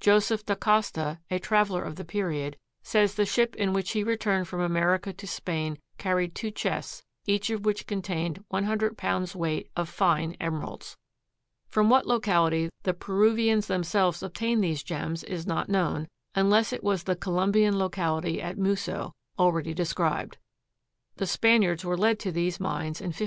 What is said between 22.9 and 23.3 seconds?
in 1558.